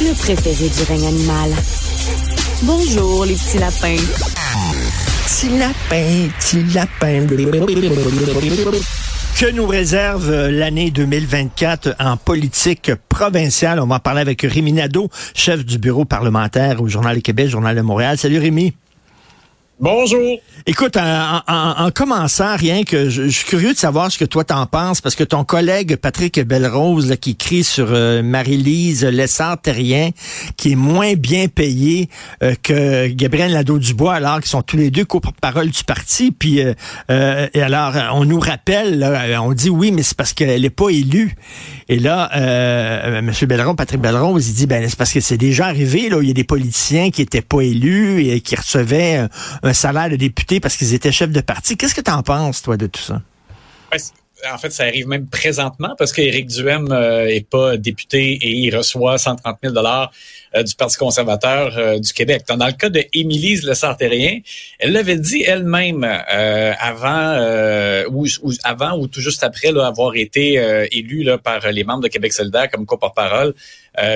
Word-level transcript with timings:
Le 0.00 0.14
préféré 0.14 0.68
du 0.68 0.82
règne 0.84 1.06
animal. 1.08 1.50
Bonjour, 2.62 3.24
les 3.24 3.34
petits 3.34 3.58
lapins. 3.58 3.96
Petit 5.24 5.58
lapin, 5.58 6.28
petit 6.38 6.62
lapin. 6.72 7.26
Que 9.36 9.50
nous 9.50 9.66
réserve 9.66 10.48
l'année 10.48 10.92
2024 10.92 11.96
en 11.98 12.16
politique 12.16 12.92
provinciale? 13.08 13.80
On 13.80 13.86
va 13.86 13.96
en 13.96 14.00
parler 14.00 14.20
avec 14.20 14.42
Rémi 14.42 14.72
Nadeau, 14.72 15.10
chef 15.34 15.64
du 15.64 15.78
bureau 15.78 16.04
parlementaire 16.04 16.80
au 16.80 16.86
Journal 16.86 17.16
du 17.16 17.22
Québec, 17.22 17.48
Journal 17.48 17.74
de 17.74 17.82
Montréal. 17.82 18.16
Salut 18.16 18.38
Rémi. 18.38 18.74
Bonjour. 19.78 20.38
Écoute, 20.64 20.96
en, 20.96 21.90
commençant, 21.94 22.56
rien 22.56 22.82
que 22.82 23.10
je, 23.10 23.28
suis 23.28 23.44
curieux 23.44 23.74
de 23.74 23.78
savoir 23.78 24.10
ce 24.10 24.16
que 24.16 24.24
toi 24.24 24.42
t'en 24.42 24.64
penses, 24.64 25.02
parce 25.02 25.14
que 25.14 25.22
ton 25.22 25.44
collègue 25.44 25.96
Patrick 25.96 26.40
Belrose, 26.40 27.10
là, 27.10 27.18
qui 27.18 27.32
écrit 27.32 27.62
sur 27.62 27.88
euh, 27.90 28.22
Marie-Lise 28.22 29.04
Lessard-Terrien, 29.04 30.10
qui 30.56 30.72
est 30.72 30.76
moins 30.76 31.12
bien 31.12 31.48
payé 31.48 32.08
euh, 32.42 32.54
que 32.62 33.06
Gabriel 33.08 33.52
Nadeau-Dubois, 33.52 34.14
alors 34.14 34.40
qu'ils 34.40 34.48
sont 34.48 34.62
tous 34.62 34.78
les 34.78 34.90
deux 34.90 35.04
co-parole 35.04 35.68
du 35.68 35.84
parti. 35.84 36.32
Puis, 36.32 36.62
euh, 37.10 37.46
et 37.52 37.60
alors, 37.60 37.92
on 38.14 38.24
nous 38.24 38.40
rappelle, 38.40 39.06
on 39.42 39.52
dit 39.52 39.68
oui, 39.68 39.92
mais 39.92 40.02
c'est 40.02 40.16
parce 40.16 40.32
qu'elle 40.32 40.62
n'est 40.62 40.70
pas 40.70 40.88
élue. 40.88 41.34
Et 41.90 41.98
là, 41.98 42.30
M. 42.34 43.30
Belrose, 43.42 43.76
Patrick 43.76 44.00
Belrose, 44.00 44.48
il 44.48 44.54
dit, 44.54 44.66
ben 44.66 44.88
c'est 44.88 44.98
parce 44.98 45.12
que 45.12 45.20
c'est 45.20 45.36
déjà 45.36 45.66
arrivé, 45.66 46.08
là, 46.08 46.18
il 46.22 46.28
y 46.28 46.30
a 46.30 46.34
des 46.34 46.44
politiciens 46.44 47.10
qui 47.10 47.20
étaient 47.20 47.42
pas 47.42 47.60
élus 47.60 48.26
et 48.26 48.40
qui 48.40 48.56
recevaient 48.56 49.28
un 49.66 49.72
salaire 49.72 50.10
de 50.10 50.16
député 50.16 50.60
parce 50.60 50.76
qu'ils 50.76 50.94
étaient 50.94 51.12
chefs 51.12 51.30
de 51.30 51.40
parti. 51.40 51.76
Qu'est-ce 51.76 51.94
que 51.94 52.00
tu 52.00 52.10
en 52.10 52.22
penses, 52.22 52.62
toi, 52.62 52.76
de 52.76 52.86
tout 52.86 53.00
ça? 53.00 53.22
En 54.52 54.58
fait, 54.58 54.70
ça 54.70 54.84
arrive 54.84 55.08
même 55.08 55.26
présentement 55.26 55.94
parce 55.98 56.12
qu'Éric 56.12 56.48
Duhem 56.48 56.92
euh, 56.92 57.26
est 57.26 57.48
pas 57.48 57.76
député 57.76 58.32
et 58.32 58.50
il 58.50 58.76
reçoit 58.76 59.16
130 59.16 59.58
000 59.62 59.74
dollars 59.74 60.10
euh, 60.10 60.45
du 60.62 60.74
Parti 60.74 60.96
conservateur 60.96 61.76
euh, 61.76 61.98
du 61.98 62.12
Québec. 62.12 62.42
Dans 62.48 62.66
le 62.66 62.72
cas 62.72 62.88
de 62.88 63.04
Émilie 63.12 63.56
Le 63.62 63.74
Sartérien, 63.74 64.40
elle 64.78 64.92
l'avait 64.92 65.16
dit 65.16 65.42
elle-même 65.42 66.04
avant 66.04 67.36
ou, 68.10 68.26
avant 68.64 68.98
ou 68.98 69.06
tout 69.06 69.20
juste 69.20 69.42
après 69.44 69.72
là, 69.72 69.86
avoir 69.86 70.14
été 70.16 70.54
élue 70.92 71.22
là, 71.22 71.38
par 71.38 71.70
les 71.70 71.84
membres 71.84 72.02
de 72.02 72.08
Québec 72.08 72.32
solidaire 72.32 72.70
comme 72.70 72.86
co-porte-parole 72.86 73.54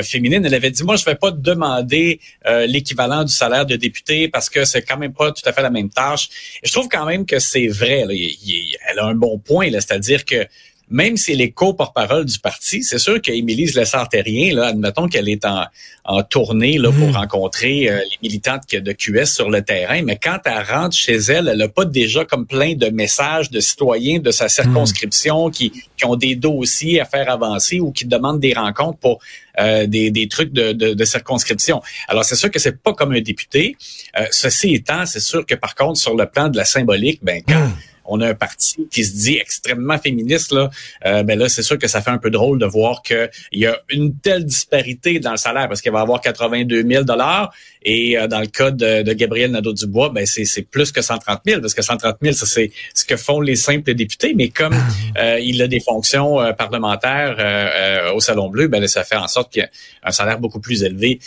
féminine. 0.02 0.44
Elle 0.44 0.54
avait 0.54 0.70
dit 0.70 0.82
moi 0.82 0.96
je 0.96 1.04
vais 1.04 1.14
pas 1.14 1.30
demander 1.30 2.20
l'équivalent 2.66 3.24
du 3.24 3.32
salaire 3.32 3.66
de 3.66 3.76
député 3.76 4.28
parce 4.28 4.48
que 4.50 4.64
c'est 4.64 4.82
quand 4.82 4.98
même 4.98 5.12
pas 5.12 5.32
tout 5.32 5.46
à 5.48 5.52
fait 5.52 5.62
la 5.62 5.70
même 5.70 5.90
tâche. 5.90 6.28
Je 6.62 6.72
trouve 6.72 6.88
quand 6.88 7.06
même 7.06 7.26
que 7.26 7.38
c'est 7.38 7.68
vrai. 7.68 8.04
Là. 8.06 8.14
elle 8.90 8.98
a 8.98 9.06
un 9.06 9.14
bon 9.14 9.38
point, 9.38 9.70
c'est-à-dire 9.72 10.24
que 10.24 10.46
même 10.90 11.16
si 11.16 11.32
elle 11.32 11.40
est 11.40 11.52
co-porte-parole 11.52 12.24
du 12.24 12.38
parti, 12.40 12.82
c'est 12.82 12.98
sûr 12.98 13.22
qu'Émilie 13.22 13.66
Lessard-Terrien, 13.66 14.54
là, 14.54 14.66
admettons 14.66 15.06
qu'elle 15.06 15.28
est 15.28 15.44
en, 15.44 15.64
en 16.04 16.22
tournée 16.24 16.78
là, 16.78 16.90
pour 16.90 17.08
hmm. 17.08 17.16
rencontrer 17.16 17.88
euh, 17.88 17.98
les 17.98 18.28
militantes 18.28 18.62
de 18.72 18.92
QS 18.92 19.26
sur 19.26 19.50
le 19.50 19.62
terrain, 19.62 20.02
mais 20.02 20.18
quand 20.20 20.38
elle 20.44 20.64
rentre 20.64 20.96
chez 20.96 21.16
elle, 21.16 21.48
elle 21.48 21.58
n'a 21.58 21.68
pas 21.68 21.84
déjà 21.84 22.24
comme 22.24 22.44
plein 22.44 22.74
de 22.74 22.88
messages 22.88 23.50
de 23.50 23.60
citoyens 23.60 24.18
de 24.18 24.32
sa 24.32 24.48
circonscription 24.48 25.48
hmm. 25.48 25.52
qui, 25.52 25.72
qui 25.96 26.04
ont 26.04 26.16
des 26.16 26.34
dossiers 26.34 27.00
à 27.00 27.04
faire 27.04 27.30
avancer 27.30 27.78
ou 27.78 27.92
qui 27.92 28.04
demandent 28.04 28.40
des 28.40 28.54
rencontres 28.54 28.98
pour 28.98 29.20
euh, 29.60 29.86
des, 29.86 30.10
des, 30.10 30.26
trucs 30.26 30.52
de, 30.52 30.72
de, 30.72 30.94
de, 30.94 31.04
circonscription. 31.04 31.82
Alors, 32.08 32.24
c'est 32.24 32.36
sûr 32.36 32.50
que 32.50 32.58
c'est 32.58 32.82
pas 32.82 32.94
comme 32.94 33.12
un 33.12 33.20
député. 33.20 33.76
Euh, 34.18 34.26
ceci 34.30 34.74
étant, 34.74 35.06
c'est 35.06 35.20
sûr 35.20 35.46
que 35.46 35.54
par 35.54 35.74
contre, 35.74 35.98
sur 35.98 36.16
le 36.16 36.26
plan 36.26 36.48
de 36.48 36.56
la 36.56 36.64
symbolique, 36.64 37.20
ben 37.22 37.42
quand 37.46 37.66
hmm 37.66 37.72
on 38.04 38.20
a 38.20 38.28
un 38.28 38.34
parti 38.34 38.86
qui 38.90 39.04
se 39.04 39.12
dit 39.12 39.36
extrêmement 39.36 39.98
féministe, 39.98 40.52
là, 40.52 40.70
euh, 41.06 41.22
ben 41.22 41.38
là, 41.38 41.48
c'est 41.48 41.62
sûr 41.62 41.78
que 41.78 41.88
ça 41.88 42.00
fait 42.00 42.10
un 42.10 42.18
peu 42.18 42.30
drôle 42.30 42.58
de 42.58 42.66
voir 42.66 43.02
qu'il 43.02 43.30
y 43.52 43.66
a 43.66 43.78
une 43.88 44.14
telle 44.16 44.44
disparité 44.44 45.18
dans 45.20 45.32
le 45.32 45.36
salaire 45.36 45.68
parce 45.68 45.80
qu'il 45.80 45.92
va 45.92 46.00
avoir 46.00 46.20
82 46.20 46.82
000 46.86 47.04
dollars 47.04 47.52
et 47.82 48.18
euh, 48.18 48.26
dans 48.26 48.40
le 48.40 48.46
cas 48.46 48.70
de, 48.70 49.02
de 49.02 49.12
Gabriel 49.12 49.50
Nadeau-Dubois, 49.52 50.10
ben 50.10 50.26
c'est 50.26 50.62
plus 50.62 50.92
que 50.92 51.00
130 51.00 51.40
000 51.46 51.60
parce 51.60 51.74
que 51.74 51.82
130 51.82 52.16
000, 52.20 52.34
ça 52.34 52.46
c'est 52.46 52.70
ce 52.94 53.04
que 53.04 53.16
font 53.16 53.40
les 53.40 53.56
simples 53.56 53.94
députés, 53.94 54.34
mais 54.34 54.48
comme 54.48 54.74
ah. 54.74 55.20
euh, 55.20 55.40
il 55.40 55.62
a 55.62 55.66
des 55.66 55.80
fonctions 55.80 56.40
euh, 56.40 56.52
parlementaires 56.52 58.10
au 58.14 58.20
Salon 58.20 58.48
Bleu, 58.48 58.68
ben 58.68 58.86
ça 58.86 59.04
fait 59.04 59.16
en 59.16 59.28
sorte 59.28 59.52
qu'il 59.52 59.62
y 59.62 59.64
a 59.64 59.68
un 60.02 60.12
salaire 60.12 60.38
beaucoup 60.38 60.60
plus 60.60 60.82
élevé. 60.82 61.20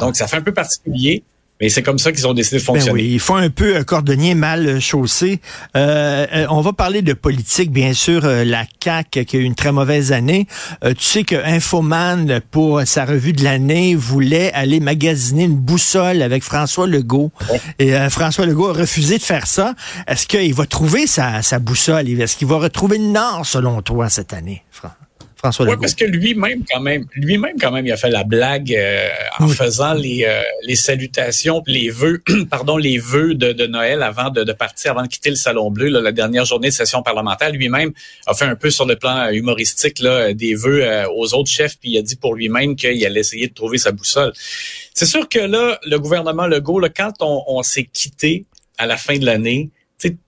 donc 0.00 0.16
ça 0.16 0.26
fait 0.26 0.36
un 0.36 0.42
peu 0.42 0.54
particulier. 0.54 1.22
Mais 1.60 1.70
c'est 1.70 1.82
comme 1.82 1.98
ça 1.98 2.12
qu'ils 2.12 2.26
ont 2.26 2.34
décidé 2.34 2.58
de 2.58 2.62
ben 2.62 2.74
fonctionner. 2.74 2.92
oui, 3.02 3.10
ils 3.12 3.20
font 3.20 3.36
un 3.36 3.48
peu 3.48 3.76
un 3.76 3.84
cordonnier 3.84 4.34
mal 4.34 4.78
chaussé. 4.80 5.40
Euh, 5.74 6.26
euh, 6.32 6.46
on 6.50 6.60
va 6.60 6.72
parler 6.74 7.00
de 7.00 7.14
politique, 7.14 7.72
bien 7.72 7.94
sûr. 7.94 8.24
Euh, 8.24 8.44
la 8.44 8.66
CAC 8.80 9.24
qui 9.26 9.36
a 9.36 9.40
eu 9.40 9.42
une 9.42 9.54
très 9.54 9.72
mauvaise 9.72 10.12
année. 10.12 10.46
tu 10.82 11.04
sais 11.04 11.24
que 11.24 11.36
Infoman, 11.36 12.40
pour 12.50 12.82
sa 12.84 13.04
revue 13.04 13.32
de 13.32 13.42
l'année, 13.42 13.94
voulait 13.94 14.52
aller 14.52 14.80
magasiner 14.80 15.44
une 15.44 15.56
boussole 15.56 16.20
avec 16.22 16.42
François 16.42 16.86
Legault. 16.86 17.32
Et 17.78 17.92
François 18.10 18.46
Legault 18.46 18.68
a 18.68 18.72
refusé 18.74 19.18
de 19.18 19.22
faire 19.22 19.46
ça. 19.46 19.74
Est-ce 20.06 20.26
qu'il 20.26 20.54
va 20.54 20.66
trouver 20.66 21.06
sa, 21.06 21.42
sa 21.42 21.58
boussole? 21.58 22.08
Est-ce 22.08 22.36
qu'il 22.36 22.48
va 22.48 22.58
retrouver 22.58 22.98
le 22.98 23.06
Nord, 23.06 23.46
selon 23.46 23.80
toi, 23.82 24.08
cette 24.10 24.32
année, 24.32 24.62
François? 24.70 25.05
Oui, 25.60 25.76
parce 25.80 25.94
que 25.94 26.04
lui-même, 26.04 26.64
quand 26.70 26.80
même, 26.80 27.06
lui-même, 27.14 27.56
quand 27.60 27.70
même, 27.70 27.86
il 27.86 27.92
a 27.92 27.96
fait 27.96 28.10
la 28.10 28.24
blague 28.24 28.74
euh, 28.74 29.08
en 29.38 29.48
faisant 29.48 29.94
les, 29.94 30.24
euh, 30.26 30.42
les 30.62 30.76
salutations, 30.76 31.62
les 31.66 31.90
vœux, 31.90 32.22
pardon, 32.50 32.76
les 32.76 32.98
vœux 32.98 33.34
de, 33.34 33.52
de 33.52 33.66
Noël 33.66 34.02
avant 34.02 34.30
de, 34.30 34.44
de, 34.44 34.52
partir, 34.52 34.92
avant 34.92 35.02
de 35.02 35.08
quitter 35.08 35.30
le 35.30 35.36
Salon 35.36 35.70
Bleu, 35.70 35.88
là, 35.88 36.00
la 36.00 36.12
dernière 36.12 36.44
journée 36.44 36.68
de 36.68 36.72
session 36.72 37.02
parlementaire. 37.02 37.50
Lui-même 37.52 37.92
a 38.26 38.34
fait 38.34 38.44
un 38.44 38.56
peu 38.56 38.70
sur 38.70 38.86
le 38.86 38.96
plan 38.96 39.28
humoristique 39.30 39.98
là, 40.00 40.32
des 40.32 40.54
vœux 40.54 40.84
euh, 40.84 41.06
aux 41.14 41.34
autres 41.34 41.50
chefs, 41.50 41.78
puis 41.78 41.90
il 41.90 41.98
a 41.98 42.02
dit 42.02 42.16
pour 42.16 42.34
lui-même 42.34 42.76
qu'il 42.76 43.04
allait 43.04 43.20
essayer 43.20 43.48
de 43.48 43.54
trouver 43.54 43.78
sa 43.78 43.92
boussole. 43.92 44.32
C'est 44.94 45.06
sûr 45.06 45.28
que 45.28 45.38
là, 45.38 45.78
le 45.84 45.98
gouvernement 45.98 46.46
Legault, 46.46 46.80
là, 46.80 46.88
quand 46.88 47.12
on, 47.20 47.42
on 47.46 47.62
s'est 47.62 47.84
quitté 47.84 48.44
à 48.78 48.86
la 48.86 48.96
fin 48.96 49.18
de 49.18 49.24
l'année, 49.24 49.70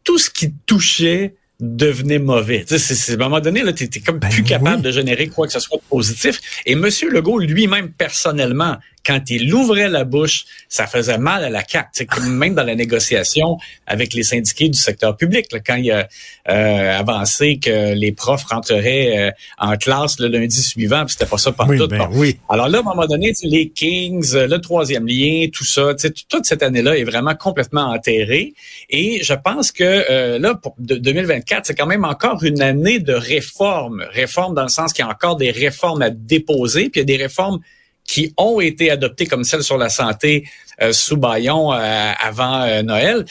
tout 0.04 0.18
ce 0.18 0.30
qui 0.30 0.52
touchait 0.66 1.34
devenait 1.60 2.18
mauvais. 2.18 2.64
Tu 2.64 2.78
sais, 2.78 3.12
à 3.12 3.14
un 3.14 3.18
moment 3.18 3.40
donné, 3.40 3.62
là, 3.62 3.72
tu 3.72 3.84
es, 3.84 4.00
comme 4.00 4.18
ben 4.18 4.28
plus 4.28 4.44
capable 4.44 4.82
de 4.82 4.90
générer 4.90 5.26
quoi 5.26 5.46
que 5.46 5.52
ce 5.52 5.60
soit 5.60 5.78
de 5.78 5.82
positif. 5.88 6.40
Et 6.66 6.72
M. 6.72 6.88
Legault, 7.10 7.40
lui-même, 7.40 7.90
personnellement, 7.90 8.76
quand 9.04 9.30
il 9.30 9.52
ouvrait 9.54 9.88
la 9.88 10.04
bouche, 10.04 10.44
ça 10.68 10.86
faisait 10.86 11.18
mal 11.18 11.44
à 11.44 11.50
la 11.50 11.62
CAQ. 11.66 12.06
Comme 12.06 12.36
même 12.36 12.54
dans 12.54 12.64
la 12.64 12.74
négociation 12.74 13.58
avec 13.86 14.14
les 14.14 14.22
syndiqués 14.22 14.68
du 14.68 14.78
secteur 14.78 15.16
public, 15.16 15.46
quand 15.66 15.76
il 15.76 15.90
a 15.90 16.08
euh, 16.48 16.98
avancé 16.98 17.58
que 17.58 17.94
les 17.94 18.12
profs 18.12 18.44
rentreraient 18.44 19.28
euh, 19.28 19.30
en 19.58 19.76
classe 19.76 20.18
le 20.20 20.28
lundi 20.28 20.62
suivant, 20.62 21.04
puis 21.04 21.12
c'était 21.12 21.26
pas 21.26 21.38
ça 21.38 21.52
partout. 21.52 21.72
Oui, 21.72 21.88
ben 21.88 22.08
oui. 22.12 22.38
Alors 22.48 22.68
là, 22.68 22.78
à 22.78 22.80
un 22.80 22.84
moment 22.84 23.06
donné, 23.06 23.32
les 23.42 23.68
Kings, 23.68 24.34
le 24.34 24.58
troisième 24.58 25.06
lien, 25.06 25.46
tout 25.52 25.64
ça, 25.64 25.94
toute 26.28 26.44
cette 26.44 26.62
année-là 26.62 26.96
est 26.96 27.04
vraiment 27.04 27.34
complètement 27.34 27.92
enterrée. 27.92 28.54
Et 28.90 29.22
je 29.22 29.34
pense 29.34 29.72
que 29.72 29.84
euh, 29.84 30.38
là, 30.38 30.54
pour 30.54 30.74
2024, 30.78 31.66
c'est 31.66 31.74
quand 31.74 31.86
même 31.86 32.04
encore 32.04 32.42
une 32.44 32.62
année 32.62 32.98
de 32.98 33.12
réforme. 33.12 34.04
Réforme 34.12 34.54
dans 34.54 34.62
le 34.62 34.68
sens 34.68 34.92
qu'il 34.92 35.04
y 35.04 35.08
a 35.08 35.10
encore 35.10 35.36
des 35.36 35.50
réformes 35.50 36.02
à 36.02 36.10
déposer, 36.10 36.88
puis 36.90 37.00
il 37.00 37.08
y 37.08 37.12
a 37.12 37.16
des 37.16 37.22
réformes 37.22 37.60
qui 38.08 38.32
ont 38.38 38.58
été 38.58 38.90
adoptées 38.90 39.26
comme 39.26 39.44
celle 39.44 39.62
sur 39.62 39.76
la 39.76 39.90
santé 39.90 40.44
euh, 40.80 40.92
sous 40.92 41.18
Bayon 41.18 41.72
euh, 41.72 42.12
avant 42.18 42.62
euh, 42.62 42.82
Noël, 42.82 43.26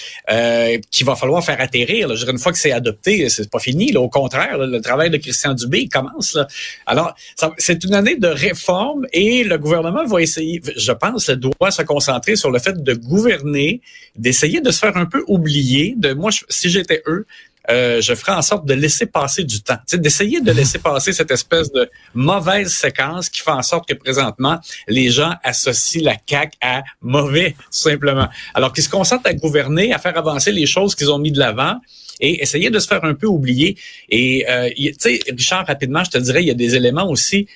qu'il 0.91 1.05
va 1.05 1.15
falloir 1.15 1.43
faire 1.43 1.59
atterrir. 1.59 2.07
Là. 2.07 2.15
Je 2.15 2.19
dirais, 2.19 2.31
une 2.31 2.37
fois 2.37 2.51
que 2.51 2.59
c'est 2.59 2.71
adopté, 2.71 3.27
c'est 3.29 3.49
pas 3.49 3.59
fini. 3.59 3.91
Là. 3.91 4.01
Au 4.01 4.09
contraire, 4.09 4.59
le 4.59 4.79
travail 4.79 5.09
de 5.09 5.17
Christian 5.17 5.55
Dubé 5.55 5.87
commence. 5.87 6.35
Là. 6.35 6.47
Alors, 6.85 7.15
c'est 7.57 7.83
une 7.85 7.95
année 7.95 8.17
de 8.17 8.27
réforme 8.27 9.07
et 9.13 9.43
le 9.43 9.57
gouvernement 9.57 10.05
va 10.05 10.21
essayer, 10.21 10.61
je 10.75 10.91
pense, 10.91 11.29
doit 11.31 11.71
se 11.71 11.81
concentrer 11.81 12.35
sur 12.35 12.51
le 12.51 12.59
fait 12.59 12.83
de 12.83 12.93
gouverner, 12.93 13.81
d'essayer 14.15 14.61
de 14.61 14.69
se 14.69 14.79
faire 14.79 14.95
un 14.95 15.07
peu 15.07 15.23
oublier. 15.27 15.95
De 15.97 16.13
moi, 16.13 16.29
si 16.49 16.69
j'étais 16.69 17.01
eux, 17.07 17.25
euh, 17.69 18.01
je 18.01 18.13
ferai 18.15 18.31
en 18.31 18.41
sorte 18.41 18.65
de 18.65 18.73
laisser 18.73 19.05
passer 19.05 19.43
du 19.43 19.61
temps, 19.61 19.77
d'essayer 19.93 20.41
de 20.41 20.51
laisser 20.51 20.79
passer 20.79 21.11
cette 21.11 21.31
espèce 21.31 21.71
de 21.71 21.89
mauvaise 22.13 22.71
séquence 22.73 23.29
qui 23.29 23.41
fait 23.41 23.51
en 23.51 23.61
sorte 23.61 23.87
que 23.87 23.93
présentement, 23.93 24.59
les 24.87 25.09
gens 25.09 25.33
associent 25.43 26.03
la 26.03 26.15
CAQ 26.25 26.57
à 26.61 26.83
mauvais, 27.01 27.51
tout 27.51 27.65
simplement. 27.71 28.27
Alors 28.53 28.73
qu'ils 28.73 28.83
se 28.83 28.89
concentrent 28.89 29.27
à 29.27 29.33
gouverner, 29.33 29.93
à 29.93 29.99
faire 29.99 30.17
avancer 30.17 30.51
les 30.51 30.65
choses 30.65 30.95
qu'ils 30.95 31.11
ont 31.11 31.19
mis 31.19 31.31
de 31.31 31.39
l'avant 31.39 31.75
et 32.19 32.41
essayer 32.41 32.69
de 32.69 32.79
se 32.79 32.87
faire 32.87 33.03
un 33.03 33.13
peu 33.13 33.27
oublier. 33.27 33.77
Et, 34.09 34.45
euh, 34.49 34.69
tu 34.75 34.93
sais, 34.97 35.19
Richard, 35.29 35.67
rapidement, 35.67 36.03
je 36.03 36.11
te 36.11 36.17
dirais, 36.17 36.41
il 36.43 36.47
y 36.47 36.51
a 36.51 36.55
des 36.55 36.75
éléments 36.75 37.09
aussi 37.09 37.47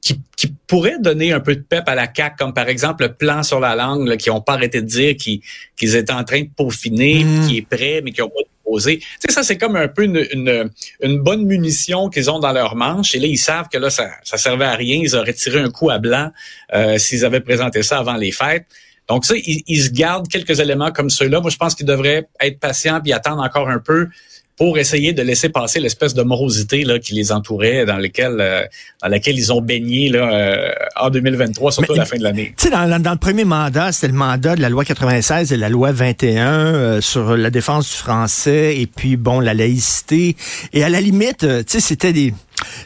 qui, 0.00 0.20
qui 0.36 0.52
pourraient 0.66 0.98
donner 1.00 1.32
un 1.32 1.40
peu 1.40 1.56
de 1.56 1.62
pep 1.62 1.88
à 1.88 1.94
la 1.94 2.06
CAQ, 2.14 2.36
comme 2.38 2.52
par 2.52 2.68
exemple 2.68 3.04
le 3.04 3.14
plan 3.14 3.42
sur 3.42 3.58
la 3.58 3.74
langue, 3.74 4.16
qui 4.18 4.28
n'ont 4.28 4.42
pas 4.42 4.52
arrêté 4.52 4.82
de 4.82 4.86
dire 4.86 5.16
qu'ils 5.16 5.96
étaient 5.96 6.12
en 6.12 6.24
train 6.24 6.42
de 6.42 6.50
peaufiner, 6.54 7.24
mmh. 7.24 7.48
qui 7.48 7.58
est 7.58 7.66
prêt, 7.66 8.02
mais 8.04 8.12
qui 8.12 8.20
n'ont 8.20 8.28
pas 8.28 8.42
tu 8.64 8.80
sais, 8.80 9.00
ça, 9.28 9.42
c'est 9.42 9.58
comme 9.58 9.76
un 9.76 9.88
peu 9.88 10.04
une, 10.04 10.70
une, 11.00 11.18
bonne 11.18 11.44
munition 11.44 12.08
qu'ils 12.08 12.30
ont 12.30 12.38
dans 12.38 12.52
leur 12.52 12.76
manche. 12.76 13.14
Et 13.14 13.18
là, 13.18 13.26
ils 13.26 13.38
savent 13.38 13.68
que 13.68 13.78
là, 13.78 13.90
ça, 13.90 14.10
ça 14.24 14.36
servait 14.36 14.64
à 14.64 14.74
rien. 14.74 15.00
Ils 15.02 15.16
auraient 15.16 15.34
tiré 15.34 15.60
un 15.60 15.70
coup 15.70 15.90
à 15.90 15.98
blanc 15.98 16.30
euh, 16.74 16.98
s'ils 16.98 17.24
avaient 17.24 17.40
présenté 17.40 17.82
ça 17.82 17.98
avant 17.98 18.16
les 18.16 18.32
fêtes. 18.32 18.66
Donc, 19.08 19.26
ça, 19.26 19.34
ils, 19.36 19.82
se 19.82 19.90
gardent 19.90 20.28
quelques 20.28 20.60
éléments 20.60 20.90
comme 20.90 21.10
ceux-là. 21.10 21.40
Moi, 21.40 21.50
je 21.50 21.58
pense 21.58 21.74
qu'ils 21.74 21.86
devraient 21.86 22.26
être 22.40 22.58
patients 22.58 23.00
puis 23.02 23.12
attendre 23.12 23.42
encore 23.42 23.68
un 23.68 23.78
peu 23.78 24.08
pour 24.56 24.78
essayer 24.78 25.12
de 25.12 25.22
laisser 25.22 25.48
passer 25.48 25.80
l'espèce 25.80 26.14
de 26.14 26.22
morosité 26.22 26.84
là, 26.84 26.98
qui 26.98 27.14
les 27.14 27.32
entourait, 27.32 27.84
dans, 27.86 27.96
lesquelles, 27.96 28.36
euh, 28.38 28.62
dans 29.02 29.08
laquelle 29.08 29.36
ils 29.36 29.52
ont 29.52 29.60
baigné 29.60 30.08
là, 30.08 30.32
euh, 30.32 30.72
en 30.96 31.10
2023, 31.10 31.72
surtout 31.72 31.92
à 31.94 31.96
la 31.96 32.04
fin 32.04 32.16
de 32.16 32.22
l'année. 32.22 32.54
Tu 32.56 32.64
sais, 32.64 32.70
dans, 32.70 33.02
dans, 33.02 33.10
le 33.10 33.18
premier 33.18 33.44
mandat, 33.44 33.90
c'était 33.90 34.08
le 34.08 34.14
mandat 34.14 34.54
de 34.54 34.62
la 34.62 34.68
loi 34.68 34.84
96 34.84 35.52
et 35.52 35.56
la 35.56 35.68
loi 35.68 35.90
21 35.90 36.46
euh, 36.46 37.00
sur 37.00 37.36
la 37.36 37.50
défense 37.50 37.90
du 37.90 37.96
français 37.96 38.78
et 38.78 38.86
puis, 38.86 39.16
bon, 39.16 39.40
la 39.40 39.54
laïcité. 39.54 40.36
Et 40.72 40.84
à 40.84 40.88
la 40.88 41.00
limite, 41.00 41.40
tu 41.40 41.64
sais, 41.66 41.80
c'était 41.80 42.12
des 42.12 42.32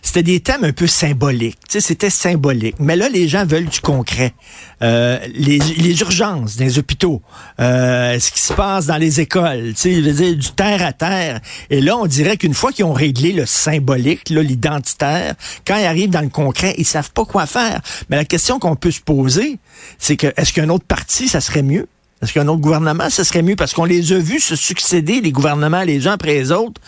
c'était 0.03 0.23
des 0.23 0.41
thèmes 0.41 0.65
un 0.65 0.73
peu 0.73 0.87
symboliques. 0.87 1.59
C'était 1.69 2.11
symbolique. 2.11 2.77
Mais 2.79 2.97
là, 2.97 3.09
les 3.09 3.29
gens 3.29 3.45
veulent 3.45 3.67
du 3.69 3.81
concret. 3.81 4.35
Euh, 4.83 5.19
les, 5.35 5.59
les, 5.59 6.01
urgences 6.01 6.59
les 6.59 6.79
hôpitaux, 6.79 7.21
euh, 7.61 8.19
ce 8.21 8.31
qui 8.31 8.41
se 8.41 8.53
passe 8.53 8.87
dans 8.87 8.97
les 8.97 9.21
écoles, 9.21 9.75
je 9.77 10.11
veux 10.11 10.37
du 10.37 10.51
terre 10.53 10.85
à 10.85 10.93
terre. 10.93 11.41
Et 11.71 11.81
là, 11.81 11.97
on 11.97 12.07
dirait 12.07 12.37
qu'une 12.37 12.55
fois 12.55 12.73
qu'ils 12.73 12.85
ont 12.85 12.93
réglé 12.93 13.33
le 13.33 13.45
symbolique, 13.47 14.31
l'identitaire, 14.31 15.35
quand 15.67 15.77
ils 15.77 15.85
arrivent 15.85 16.11
dans 16.11 16.21
le 16.21 16.29
concret, 16.29 16.75
ils 16.79 16.85
savent 16.85 17.11
pas 17.11 17.25
quoi 17.25 17.47
faire. 17.47 17.81
Mais 18.09 18.17
la 18.17 18.25
question 18.25 18.59
qu'on 18.59 18.77
peut 18.77 18.91
se 18.91 19.01
poser, 19.01 19.59
c'est 19.99 20.17
que 20.17 20.33
est-ce 20.37 20.53
qu'un 20.53 20.69
autre 20.69 20.85
parti, 20.85 21.29
ça 21.29 21.41
serait 21.41 21.63
mieux? 21.63 21.87
Est-ce 22.23 22.33
qu'un 22.33 22.49
autre 22.49 22.61
gouvernement, 22.61 23.11
ça 23.11 23.25
serait 23.25 23.43
mieux? 23.43 23.57
Parce 23.57 23.75
qu'on 23.75 23.85
les 23.85 24.13
a 24.13 24.19
vus 24.19 24.41
se 24.41 24.57
succéder, 24.57 25.21
les 25.21 25.33
gouvernements, 25.33 25.83
les 25.83 26.09
uns 26.09 26.13
après 26.13 26.35
les 26.35 26.53
autres. 26.53 26.81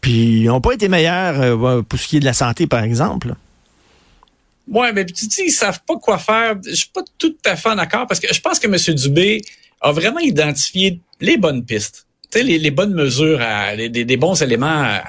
Puis 0.00 0.40
ils 0.40 0.44
n'ont 0.46 0.60
pas 0.60 0.72
été 0.72 0.88
meilleurs 0.88 1.40
euh, 1.40 1.82
pour 1.82 1.98
ce 1.98 2.08
qui 2.08 2.16
est 2.16 2.20
de 2.20 2.24
la 2.24 2.32
santé, 2.32 2.66
par 2.66 2.82
exemple. 2.82 3.34
Oui, 4.70 4.88
mais 4.94 5.06
tu 5.06 5.26
dis, 5.26 5.42
ils 5.46 5.50
savent 5.50 5.80
pas 5.86 5.96
quoi 5.96 6.18
faire. 6.18 6.56
Je 6.64 6.74
suis 6.74 6.90
pas 6.92 7.02
tout 7.16 7.34
à 7.44 7.56
fait 7.56 7.74
d'accord 7.74 8.06
parce 8.06 8.20
que 8.20 8.32
je 8.32 8.40
pense 8.40 8.58
que 8.58 8.66
M. 8.66 8.94
Dubé 8.94 9.42
a 9.80 9.92
vraiment 9.92 10.18
identifié 10.18 11.00
les 11.20 11.36
bonnes 11.36 11.64
pistes 11.64 12.07
les, 12.34 12.58
les 12.58 12.70
bonnes 12.70 12.94
mesures, 12.94 13.40
à, 13.40 13.74
les, 13.74 13.88
des, 13.88 14.16
bons 14.16 14.40
éléments 14.42 14.66
à, 14.66 15.02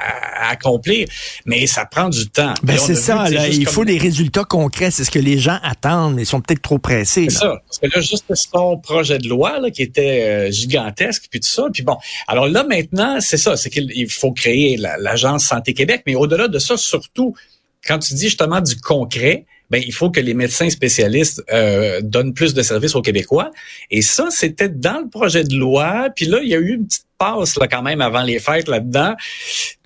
accomplir, 0.49 1.07
mais 1.45 1.67
ça 1.67 1.85
prend 1.85 2.09
du 2.09 2.27
temps. 2.29 2.53
Ben 2.63 2.77
c'est 2.77 2.95
ça, 2.95 3.29
là, 3.29 3.47
il 3.47 3.67
faut 3.67 3.85
des 3.85 3.97
résultats 3.97 4.45
concrets, 4.45 4.89
c'est 4.89 5.03
ce 5.03 5.11
que 5.11 5.19
les 5.19 5.37
gens 5.37 5.59
attendent, 5.63 6.15
mais 6.15 6.23
ils 6.23 6.25
sont 6.25 6.41
peut-être 6.41 6.61
trop 6.61 6.79
pressés. 6.79 7.27
C'est 7.29 7.39
ça, 7.39 7.61
parce 7.65 7.79
que 7.79 7.87
là, 7.87 8.01
juste 8.01 8.33
son 8.33 8.77
projet 8.77 9.19
de 9.19 9.27
loi 9.27 9.59
là, 9.59 9.69
qui 9.69 9.83
était 9.83 10.23
euh, 10.23 10.51
gigantesque, 10.51 11.25
puis 11.29 11.39
tout 11.39 11.47
ça, 11.47 11.67
puis 11.71 11.83
bon, 11.83 11.97
alors 12.27 12.47
là 12.47 12.63
maintenant, 12.63 13.19
c'est 13.19 13.37
ça, 13.37 13.57
c'est 13.57 13.69
qu'il 13.69 14.09
faut 14.09 14.31
créer 14.31 14.77
l'agence 14.77 15.45
Santé 15.45 15.73
Québec, 15.73 16.03
mais 16.07 16.15
au-delà 16.15 16.47
de 16.47 16.59
ça, 16.59 16.77
surtout, 16.77 17.35
quand 17.85 17.99
tu 17.99 18.13
dis 18.13 18.25
justement 18.25 18.61
du 18.61 18.75
concret, 18.77 19.45
ben 19.69 19.81
il 19.85 19.93
faut 19.93 20.09
que 20.09 20.19
les 20.19 20.33
médecins 20.33 20.69
spécialistes 20.69 21.43
euh, 21.51 22.01
donnent 22.01 22.33
plus 22.33 22.53
de 22.53 22.61
services 22.61 22.95
aux 22.95 23.01
Québécois. 23.01 23.51
Et 23.91 24.01
ça, 24.01 24.27
c'était 24.29 24.69
dans 24.69 25.01
le 25.03 25.09
projet 25.09 25.43
de 25.43 25.55
loi. 25.55 26.07
Puis 26.15 26.25
là, 26.25 26.39
il 26.41 26.49
y 26.49 26.55
a 26.55 26.59
eu 26.59 26.75
une 26.75 26.85
petite 26.87 27.05
passe 27.17 27.57
là 27.57 27.67
quand 27.67 27.81
même 27.81 28.01
avant 28.01 28.23
les 28.23 28.39
fêtes 28.39 28.67
là-dedans. 28.67 29.15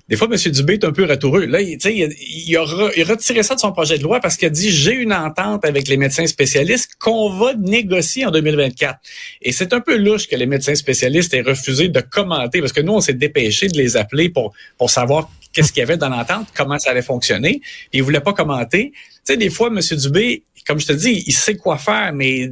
Des 0.09 0.18
fois, 0.18 0.27
M. 0.30 0.51
Dubé 0.51 0.74
est 0.74 0.83
un 0.83 0.91
peu 0.91 1.06
ratoureux. 1.06 1.45
Là, 1.45 1.62
il, 1.62 1.77
il, 1.85 2.57
a, 2.57 2.63
retiré 2.63 3.41
ça 3.41 3.56
de 3.56 3.59
son 3.59 3.71
projet 3.71 3.97
de 3.97 4.03
loi 4.03 4.19
parce 4.19 4.35
qu'il 4.35 4.45
a 4.47 4.51
dit 4.51 4.69
j'ai 4.69 4.91
une 4.91 5.13
entente 5.13 5.63
avec 5.63 5.88
les 5.88 5.95
médecins 5.95 6.27
spécialistes 6.27 6.91
qu'on 7.00 7.29
va 7.29 7.53
négocier 7.53 8.25
en 8.25 8.31
2024. 8.31 9.00
Et 9.41 9.53
c'est 9.53 9.71
un 9.71 9.79
peu 9.79 9.95
louche 9.97 10.27
que 10.27 10.36
les 10.36 10.45
médecins 10.45 10.75
spécialistes 10.75 11.33
aient 11.33 11.41
refusé 11.41 11.88
de 11.88 12.01
commenter 12.01 12.59
parce 12.59 12.74
que 12.74 12.81
nous, 12.81 12.94
on 12.94 13.01
s'est 13.01 13.13
dépêché 13.13 13.69
de 13.69 13.77
les 13.77 13.95
appeler 13.95 14.29
pour, 14.29 14.53
pour 14.77 14.89
savoir 14.89 15.29
qu'est-ce 15.53 15.71
qu'il 15.71 15.79
y 15.79 15.83
avait 15.83 15.97
dans 15.97 16.09
l'entente, 16.09 16.47
comment 16.55 16.77
ça 16.79 16.91
allait 16.91 17.01
fonctionner. 17.01 17.61
Il 17.94 18.03
voulait 18.03 18.19
pas 18.19 18.33
commenter. 18.33 18.91
Tu 18.91 19.19
sais, 19.23 19.38
des 19.38 19.50
fois, 19.50 19.67
M. 19.67 19.79
Dubé, 19.79 20.44
comme 20.67 20.79
je 20.79 20.88
te 20.88 20.94
dis, 20.94 21.23
il 21.27 21.33
sait 21.33 21.55
quoi 21.55 21.77
faire, 21.77 22.11
mais 22.13 22.51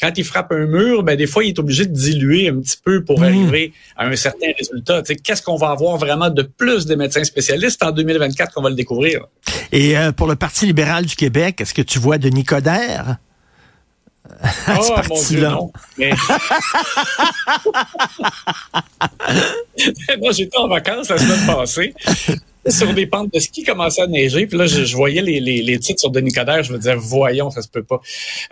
quand 0.00 0.12
il 0.16 0.24
frappe 0.24 0.52
un 0.52 0.66
mur, 0.66 1.02
ben 1.02 1.16
des 1.16 1.26
fois, 1.26 1.44
il 1.44 1.48
est 1.48 1.58
obligé 1.58 1.86
de 1.86 1.92
diluer 1.92 2.48
un 2.48 2.60
petit 2.60 2.76
peu 2.82 3.04
pour 3.04 3.20
hmm. 3.20 3.24
arriver 3.24 3.72
à 3.96 4.06
un 4.06 4.16
certain 4.16 4.48
résultat. 4.56 5.02
Tu 5.02 5.14
sais, 5.14 5.16
qu'est-ce 5.16 5.42
qu'on 5.42 5.56
va 5.56 5.70
avoir 5.70 5.96
vraiment 5.96 6.30
de 6.30 6.42
plus 6.42 6.86
de 6.86 6.94
médecins 6.94 7.24
spécialistes 7.24 7.82
en 7.82 7.90
2024 7.90 8.52
qu'on 8.52 8.62
va 8.62 8.70
le 8.70 8.76
découvrir? 8.76 9.26
Et 9.72 9.96
euh, 9.96 10.12
pour 10.12 10.26
le 10.26 10.36
Parti 10.36 10.66
libéral 10.66 11.06
du 11.06 11.16
Québec, 11.16 11.60
est-ce 11.60 11.74
que 11.74 11.82
tu 11.82 11.98
vois 11.98 12.18
Denis 12.18 12.44
Coderre? 12.44 13.16
Oh, 14.68 14.96
mon 15.08 15.22
Dieu, 15.22 15.40
non. 15.40 15.72
Mais... 15.96 16.10
Moi, 20.20 20.32
j'étais 20.32 20.58
en 20.58 20.68
vacances 20.68 21.08
la 21.08 21.18
semaine 21.18 21.46
passée. 21.46 21.94
sur 22.68 22.92
des 22.92 23.06
pentes 23.06 23.32
de 23.32 23.40
ski 23.40 23.62
commençait 23.62 24.02
à 24.02 24.06
neiger. 24.06 24.46
Puis 24.46 24.58
là, 24.58 24.66
je, 24.66 24.94
voyais 24.94 25.22
les, 25.22 25.40
les, 25.40 25.78
titres 25.78 26.00
sur 26.00 26.10
Denis 26.10 26.32
Coderre. 26.32 26.62
Je 26.62 26.72
me 26.72 26.78
disais, 26.78 26.94
voyons, 26.94 27.50
ça 27.50 27.62
se 27.62 27.68
peut 27.68 27.82
pas. 27.82 28.00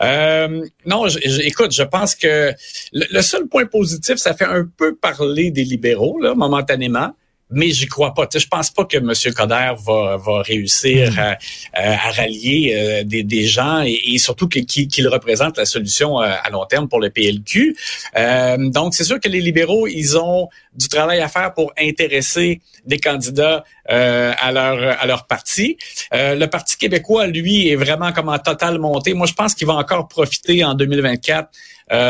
Euh, 0.02 0.64
non, 0.84 1.06
écoute, 1.08 1.72
je 1.72 1.82
pense 1.82 2.14
que 2.14 2.52
le, 2.92 3.22
seul 3.22 3.46
point 3.46 3.66
positif, 3.66 4.16
ça 4.16 4.34
fait 4.34 4.44
un 4.44 4.68
peu 4.76 4.94
parler 4.94 5.50
des 5.50 5.64
libéraux, 5.64 6.18
là, 6.20 6.34
momentanément 6.34 7.12
mais 7.50 7.70
j'y 7.70 7.86
crois 7.86 8.12
pas. 8.12 8.26
Je 8.34 8.46
pense 8.46 8.70
pas 8.70 8.84
que 8.84 8.96
M. 8.96 9.12
Coder 9.34 9.72
va, 9.84 10.16
va 10.16 10.42
réussir 10.42 11.12
mm. 11.12 11.18
à, 11.18 11.38
à, 11.74 12.10
rallier 12.10 12.74
euh, 12.74 13.04
des, 13.04 13.22
des, 13.22 13.46
gens 13.46 13.82
et, 13.86 14.18
surtout 14.18 14.48
qu'il 14.48 15.08
représente 15.08 15.56
la 15.56 15.64
solution 15.64 16.20
euh, 16.20 16.26
à, 16.42 16.50
long 16.50 16.64
terme 16.66 16.88
pour 16.88 17.00
le 17.00 17.10
PLQ. 17.10 17.76
Euh, 18.16 18.56
donc, 18.70 18.94
c'est 18.94 19.04
sûr 19.04 19.20
que 19.20 19.28
les 19.28 19.40
libéraux, 19.40 19.86
ils 19.86 20.18
ont 20.18 20.48
du 20.74 20.88
travail 20.88 21.20
à 21.20 21.28
faire 21.28 21.54
pour 21.54 21.72
intéresser 21.78 22.60
des 22.84 22.98
candidats 22.98 23.64
euh, 23.90 24.32
à 24.38 24.52
leur 24.52 25.00
à 25.00 25.06
leur 25.06 25.26
parti. 25.26 25.78
le 26.12 26.46
Parti 26.46 26.76
québécois, 26.76 27.26
lui, 27.26 27.68
est 27.68 27.76
vraiment 27.76 28.12
comme 28.12 28.28
en 28.28 28.38
totale 28.38 28.78
montée. 28.78 29.14
Moi, 29.14 29.26
je 29.26 29.34
pense 29.34 29.54
qu'il 29.54 29.66
va 29.66 29.74
encore 29.74 30.08
profiter 30.08 30.64
en 30.64 30.74
2024 30.74 31.48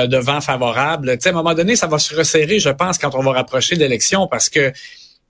de 0.09 0.17
vent 0.17 0.41
favorable. 0.41 1.13
Tu 1.19 1.23
sais, 1.23 1.29
à 1.29 1.33
un 1.33 1.35
moment 1.35 1.55
donné, 1.55 1.77
ça 1.77 1.87
va 1.87 1.99
se 1.99 2.15
resserrer, 2.15 2.59
je 2.59 2.71
pense, 2.71 2.99
quand 2.99 3.15
on 3.15 3.23
va 3.23 3.33
rapprocher 3.33 3.77
d'élections 3.77 4.27
parce 4.27 4.49
que 4.49 4.73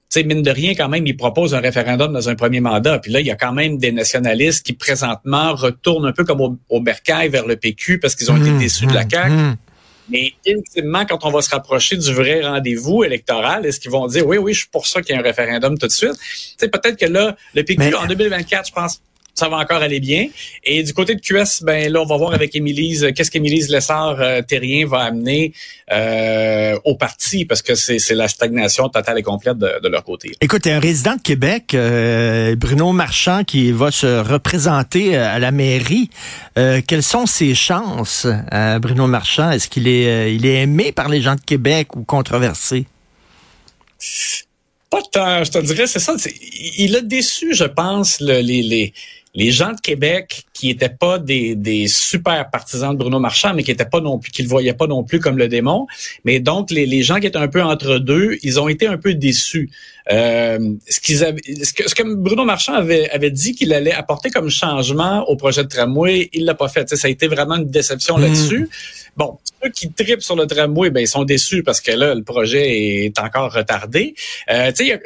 sais, 0.08 0.22
mine 0.22 0.42
de 0.42 0.50
rien, 0.50 0.74
quand 0.74 0.88
même, 0.88 1.06
il 1.06 1.16
propose 1.16 1.54
un 1.54 1.60
référendum 1.60 2.12
dans 2.12 2.28
un 2.28 2.34
premier 2.34 2.60
mandat. 2.60 2.98
Puis 2.98 3.12
là, 3.12 3.20
il 3.20 3.26
y 3.26 3.30
a 3.30 3.36
quand 3.36 3.52
même 3.52 3.78
des 3.78 3.92
nationalistes 3.92 4.64
qui, 4.64 4.72
présentement, 4.72 5.54
retournent 5.54 6.06
un 6.06 6.12
peu 6.12 6.24
comme 6.24 6.40
au, 6.40 6.56
au 6.68 6.80
bercail 6.80 7.28
vers 7.28 7.46
le 7.46 7.56
PQ 7.56 7.98
parce 7.98 8.14
qu'ils 8.14 8.30
ont 8.30 8.36
été 8.36 8.50
mmh, 8.50 8.58
déçus 8.58 8.86
de 8.86 8.94
la 8.94 9.04
mmh, 9.04 9.10
CAQ. 9.10 9.30
Mmh. 9.30 9.56
Mais 10.08 10.32
ultimement, 10.46 11.04
quand 11.04 11.24
on 11.24 11.30
va 11.30 11.42
se 11.42 11.50
rapprocher 11.50 11.96
du 11.96 12.12
vrai 12.12 12.46
rendez-vous 12.46 13.02
électoral, 13.02 13.66
est-ce 13.66 13.80
qu'ils 13.80 13.90
vont 13.90 14.06
dire 14.06 14.26
oui, 14.26 14.38
oui, 14.38 14.54
je 14.54 14.60
suis 14.60 14.68
pour 14.68 14.86
ça 14.86 15.02
qu'il 15.02 15.14
y 15.14 15.18
ait 15.18 15.20
un 15.20 15.24
référendum 15.24 15.76
tout 15.76 15.86
de 15.86 15.92
suite? 15.92 16.14
Tu 16.58 16.68
peut-être 16.68 16.96
que 16.96 17.06
là, 17.06 17.36
le 17.54 17.64
PQ, 17.64 17.94
en 17.94 18.06
2024, 18.06 18.68
je 18.68 18.72
pense, 18.72 19.00
ça 19.36 19.50
va 19.50 19.58
encore 19.58 19.82
aller 19.82 20.00
bien. 20.00 20.28
Et 20.64 20.82
du 20.82 20.94
côté 20.94 21.14
de 21.14 21.20
QS, 21.20 21.62
ben 21.62 21.92
là, 21.92 22.00
on 22.00 22.06
va 22.06 22.16
voir 22.16 22.32
avec 22.32 22.56
Émilise, 22.56 23.04
euh, 23.04 23.12
qu'est-ce 23.12 23.30
qu'Émilise 23.30 23.68
Lessard-Terrien 23.68 24.86
euh, 24.86 24.88
va 24.88 25.00
amener 25.00 25.52
euh, 25.92 26.78
au 26.84 26.96
parti, 26.96 27.44
parce 27.44 27.60
que 27.60 27.74
c'est 27.74 28.14
la 28.14 28.28
stagnation 28.28 28.88
totale 28.88 29.18
et 29.18 29.22
complète 29.22 29.58
de, 29.58 29.88
leur 29.88 30.02
côté. 30.02 30.32
Écoute, 30.40 30.66
un 30.66 30.80
résident 30.80 31.16
de 31.16 31.20
Québec, 31.20 31.76
Bruno 32.56 32.92
Marchand, 32.92 33.44
qui 33.44 33.70
va 33.70 33.90
se 33.90 34.20
représenter 34.20 35.16
à 35.16 35.38
la 35.38 35.52
mairie. 35.52 36.10
quelles 36.54 37.02
sont 37.02 37.26
ses 37.26 37.54
chances, 37.54 38.26
Bruno 38.80 39.06
Marchand? 39.06 39.52
Est-ce 39.52 39.68
qu'il 39.68 39.86
est, 39.86 40.34
il 40.34 40.44
est 40.44 40.62
aimé 40.62 40.90
par 40.90 41.08
les 41.08 41.20
gens 41.20 41.36
de 41.36 41.40
Québec 41.40 41.94
ou 41.94 42.02
controversé? 42.02 42.86
Pas 44.90 45.02
tant, 45.10 45.44
je 45.44 45.50
te 45.50 45.58
dirais, 45.58 45.86
c'est 45.86 45.98
ça. 45.98 46.14
Il 46.78 46.96
a 46.96 47.00
déçu, 47.00 47.54
je 47.54 47.64
pense, 47.64 48.20
les, 48.20 48.42
les, 48.42 48.92
les 49.36 49.50
gens 49.52 49.72
de 49.72 49.80
Québec 49.80 50.46
qui 50.54 50.70
étaient 50.70 50.88
pas 50.88 51.18
des, 51.18 51.54
des 51.54 51.86
super 51.86 52.50
partisans 52.50 52.92
de 52.92 52.98
Bruno 52.98 53.20
Marchand, 53.20 53.52
mais 53.54 53.62
qui 53.62 53.70
étaient 53.70 53.84
pas 53.84 54.00
non 54.00 54.18
plus, 54.18 54.32
qui 54.32 54.42
le 54.42 54.48
voyaient 54.48 54.72
pas 54.72 54.86
non 54.86 55.04
plus 55.04 55.20
comme 55.20 55.36
le 55.36 55.46
démon. 55.46 55.86
Mais 56.24 56.40
donc, 56.40 56.70
les, 56.70 56.86
les 56.86 57.02
gens 57.02 57.20
qui 57.20 57.26
étaient 57.26 57.36
un 57.36 57.48
peu 57.48 57.62
entre 57.62 57.98
deux, 57.98 58.38
ils 58.42 58.58
ont 58.58 58.68
été 58.68 58.86
un 58.86 58.96
peu 58.96 59.14
déçus. 59.14 59.70
Euh, 60.12 60.74
ce, 60.88 61.00
qu'ils 61.00 61.24
avaient, 61.24 61.40
ce, 61.64 61.72
que, 61.72 61.88
ce 61.88 61.94
que 61.94 62.02
Bruno 62.14 62.44
Marchand 62.44 62.74
avait, 62.74 63.10
avait 63.10 63.30
dit 63.30 63.54
qu'il 63.54 63.72
allait 63.72 63.92
apporter 63.92 64.30
comme 64.30 64.50
changement 64.50 65.28
au 65.28 65.36
projet 65.36 65.64
de 65.64 65.68
tramway, 65.68 66.28
il 66.32 66.44
l'a 66.44 66.54
pas 66.54 66.68
fait. 66.68 66.88
ça 66.94 67.08
a 67.08 67.10
été 67.10 67.26
vraiment 67.26 67.56
une 67.56 67.68
déception 67.68 68.16
mmh. 68.16 68.22
là-dessus. 68.22 68.70
Bon, 69.16 69.38
ceux 69.62 69.70
qui 69.70 69.90
tripent 69.90 70.22
sur 70.22 70.36
le 70.36 70.46
tramway, 70.46 70.90
ben 70.90 71.00
ils 71.00 71.08
sont 71.08 71.24
déçus 71.24 71.62
parce 71.62 71.80
que 71.80 71.90
là, 71.90 72.14
le 72.14 72.22
projet 72.22 73.06
est 73.06 73.18
encore 73.18 73.52
retardé. 73.52 74.14
Euh, 74.50 74.70
il, 74.78 75.00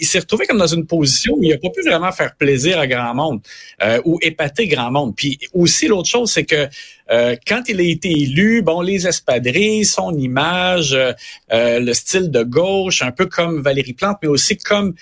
il 0.00 0.06
s'est 0.06 0.20
retrouvé 0.20 0.46
comme 0.46 0.58
dans 0.58 0.66
une 0.66 0.86
position 0.86 1.34
où 1.36 1.42
il 1.42 1.50
n'a 1.50 1.58
pas 1.58 1.70
pu 1.70 1.82
vraiment 1.82 2.12
faire 2.12 2.36
plaisir 2.36 2.78
à 2.78 2.86
grand 2.86 3.14
monde 3.14 3.40
euh, 3.82 4.00
ou 4.04 4.18
épater 4.22 4.68
grand 4.68 4.92
monde. 4.92 5.14
Puis 5.16 5.38
aussi 5.52 5.88
l'autre 5.88 6.08
chose, 6.08 6.30
c'est 6.30 6.44
que 6.44 6.68
euh, 7.10 7.36
quand 7.46 7.62
il 7.68 7.80
a 7.80 7.84
été 7.84 8.10
élu, 8.10 8.62
bon, 8.62 8.82
les 8.82 9.06
espadrilles, 9.06 9.84
son 9.84 10.16
image, 10.16 10.92
euh, 10.92 11.12
euh, 11.52 11.80
le 11.80 11.94
style 11.94 12.30
de 12.30 12.42
gauche, 12.42 13.02
un 13.02 13.12
peu 13.12 13.26
comme 13.26 13.62
Valérie 13.62 13.94
Plante, 13.94 14.18
mais 14.22 14.28
aussi 14.28 14.37
comme 14.64 14.94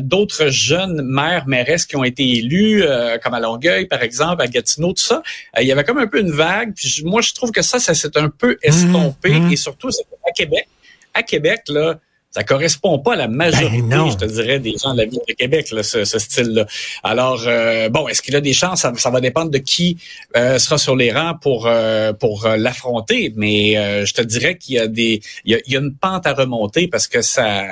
d'autres 0.00 0.48
jeunes 0.48 1.02
maires, 1.02 1.46
mairesses 1.46 1.86
qui 1.86 1.96
ont 1.96 2.04
été 2.04 2.38
élus, 2.38 2.84
comme 3.22 3.34
à 3.34 3.40
Longueuil, 3.40 3.86
par 3.86 4.02
exemple, 4.02 4.42
à 4.42 4.46
Gatineau, 4.46 4.92
tout 4.92 5.02
ça. 5.02 5.22
il 5.60 5.66
y 5.66 5.72
avait 5.72 5.84
comme 5.84 5.98
un 5.98 6.06
peu 6.06 6.20
une 6.20 6.32
vague. 6.32 6.74
Puis 6.74 7.02
moi, 7.04 7.20
je 7.20 7.32
trouve 7.32 7.50
que 7.50 7.62
ça, 7.62 7.78
ça 7.78 7.94
s'est 7.94 8.16
un 8.16 8.28
peu 8.28 8.58
estompé. 8.62 9.30
Mmh, 9.30 9.48
mmh. 9.48 9.52
Et 9.52 9.56
surtout, 9.56 9.88
à 9.88 10.32
Québec. 10.32 10.68
À 11.14 11.22
Québec, 11.22 11.62
là, 11.68 11.98
ça 12.32 12.44
correspond 12.44 12.98
pas 12.98 13.12
à 13.12 13.16
la 13.16 13.28
majorité, 13.28 13.82
ben 13.82 14.10
je 14.10 14.16
te 14.16 14.24
dirais, 14.24 14.58
des 14.58 14.74
gens 14.82 14.94
de 14.94 14.98
la 14.98 15.04
ville 15.04 15.20
de 15.28 15.34
Québec, 15.34 15.70
là, 15.70 15.82
ce, 15.82 16.04
ce 16.04 16.18
style-là. 16.18 16.66
Alors, 17.02 17.44
euh, 17.46 17.90
bon, 17.90 18.08
est-ce 18.08 18.22
qu'il 18.22 18.34
a 18.34 18.40
des 18.40 18.54
chances? 18.54 18.86
Ça, 18.96 19.10
va 19.10 19.20
dépendre 19.20 19.50
de 19.50 19.58
qui 19.58 19.98
euh, 20.34 20.58
sera 20.58 20.78
sur 20.78 20.96
les 20.96 21.12
rangs 21.12 21.34
pour 21.38 21.66
euh, 21.66 22.14
pour 22.14 22.48
l'affronter. 22.48 23.34
Mais 23.36 23.74
je 24.06 24.14
te 24.14 24.22
dirais 24.22 24.56
qu'il 24.56 24.76
y 24.76 24.78
a 24.78 24.86
des 24.86 25.20
il 25.44 25.60
y 25.66 25.76
a, 25.76 25.78
une 25.78 25.94
pente 25.94 26.26
à 26.26 26.32
remonter 26.32 26.88
parce 26.88 27.06
que 27.06 27.20
ça 27.20 27.66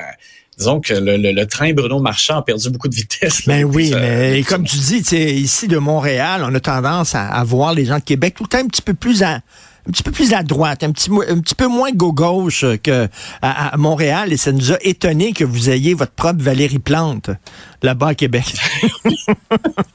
disons 0.61 0.81
que 0.81 0.95
le, 0.95 1.45
train 1.45 1.73
Bruno 1.73 1.99
Marchand 1.99 2.38
a 2.38 2.43
perdu 2.43 2.71
beaucoup 2.71 2.88
de 2.88 2.95
vitesse. 2.95 3.47
Ben 3.47 3.64
oui, 3.64 3.93
mais 3.95 4.45
comme 4.47 4.64
tu 4.64 4.76
dis, 4.76 5.02
ici 5.17 5.67
de 5.67 5.79
Montréal, 5.79 6.43
on 6.47 6.55
a 6.55 6.61
tendance 6.61 7.14
à, 7.14 7.26
à, 7.26 7.43
voir 7.43 7.75
les 7.75 7.87
gens 7.87 7.99
de 7.99 8.05
Québec 8.05 8.35
tout 8.37 8.45
le 8.45 8.49
temps 8.49 8.59
un 8.59 8.69
petit 8.69 8.83
peu 8.83 8.95
plus 8.95 9.23
à 9.23 9.40
un 9.88 9.90
petit 9.90 10.02
peu 10.02 10.11
plus 10.11 10.35
à 10.35 10.43
droite, 10.43 10.85
un 10.85 10.93
petit, 10.93 11.11
un 11.11 11.40
petit 11.40 11.55
peu 11.55 11.67
moins 11.67 11.90
gauche 11.93 12.64
que 12.83 13.09
à, 13.43 13.76
Montréal, 13.76 14.33
et 14.33 14.37
ça 14.37 14.52
nous 14.52 14.73
a 14.73 14.76
étonné 14.83 15.33
que 15.33 15.45
vous 15.45 15.71
ayez 15.71 15.95
votre 15.95 16.12
propre 16.12 16.43
Valérie 16.43 16.79
Plante 16.79 17.31
là-bas 17.83 18.09
à 18.09 18.15
Québec. 18.15 18.45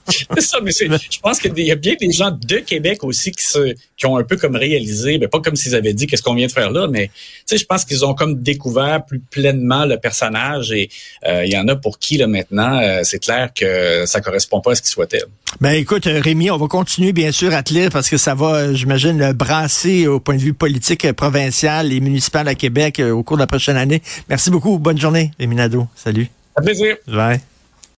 c'est 0.07 0.41
ça, 0.41 0.59
mais 0.61 0.71
je 0.71 1.19
pense 1.19 1.39
qu'il 1.39 1.57
y 1.59 1.71
a 1.71 1.75
bien 1.75 1.95
des 1.99 2.11
gens 2.11 2.31
de 2.31 2.57
Québec 2.57 3.03
aussi 3.03 3.31
qui, 3.31 3.43
se, 3.43 3.75
qui 3.97 4.05
ont 4.05 4.17
un 4.17 4.23
peu 4.23 4.37
comme 4.37 4.55
réalisé, 4.55 5.17
mais 5.17 5.27
pas 5.27 5.39
comme 5.39 5.55
s'ils 5.55 5.75
avaient 5.75 5.93
dit 5.93 6.07
qu'est-ce 6.07 6.23
qu'on 6.23 6.35
vient 6.35 6.47
de 6.47 6.51
faire 6.51 6.71
là, 6.71 6.87
mais 6.87 7.09
je 7.49 7.63
pense 7.65 7.85
qu'ils 7.85 8.05
ont 8.05 8.13
comme 8.13 8.41
découvert 8.41 9.05
plus 9.05 9.19
pleinement 9.19 9.85
le 9.85 9.97
personnage 9.97 10.71
et 10.71 10.89
euh, 11.27 11.45
il 11.45 11.51
y 11.51 11.57
en 11.57 11.67
a 11.67 11.75
pour 11.75 11.99
qui 11.99 12.17
là 12.17 12.27
maintenant, 12.27 12.79
euh, 12.79 13.01
c'est 13.03 13.19
clair 13.19 13.51
que 13.53 14.05
ça 14.05 14.21
correspond 14.21 14.61
pas 14.61 14.71
à 14.71 14.75
ce 14.75 14.81
qu'ils 14.81 14.91
souhaitaient. 14.91 15.23
Ben 15.61 15.71
écoute, 15.71 16.05
Rémi, 16.05 16.51
on 16.51 16.57
va 16.57 16.67
continuer 16.67 17.13
bien 17.13 17.31
sûr 17.31 17.53
à 17.53 17.63
te 17.63 17.73
lire 17.73 17.89
parce 17.91 18.09
que 18.09 18.17
ça 18.17 18.35
va, 18.35 18.73
j'imagine, 18.73 19.31
brasser 19.33 20.07
au 20.07 20.19
point 20.19 20.35
de 20.35 20.41
vue 20.41 20.53
politique 20.53 21.11
provincial 21.13 21.91
et 21.93 21.99
municipal 21.99 22.47
à 22.47 22.55
Québec 22.55 22.99
euh, 22.99 23.11
au 23.11 23.23
cours 23.23 23.37
de 23.37 23.41
la 23.41 23.47
prochaine 23.47 23.77
année. 23.77 24.01
Merci 24.29 24.49
beaucoup. 24.49 24.79
Bonne 24.79 24.99
journée, 24.99 25.31
Eminado. 25.39 25.87
Salut. 25.95 26.27
Un 26.55 26.63
plaisir. 26.63 26.95
Bye. 27.07 27.39